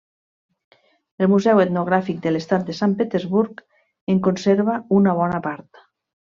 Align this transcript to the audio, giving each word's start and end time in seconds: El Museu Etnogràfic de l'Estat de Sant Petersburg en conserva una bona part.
El 1.25 1.29
Museu 1.33 1.61
Etnogràfic 1.65 2.23
de 2.25 2.33
l'Estat 2.33 2.67
de 2.71 2.77
Sant 2.79 2.97
Petersburg 3.03 3.63
en 4.15 4.25
conserva 4.31 4.81
una 5.01 5.17
bona 5.23 5.41
part. 5.49 5.89